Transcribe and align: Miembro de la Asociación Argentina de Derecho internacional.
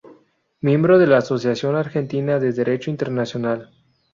Miembro 0.61 0.97
de 0.97 1.05
la 1.05 1.17
Asociación 1.19 1.75
Argentina 1.75 2.39
de 2.39 2.53
Derecho 2.53 2.89
internacional. 2.89 3.69